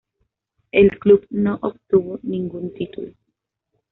[0.71, 3.13] El club no obtuvo ningún título.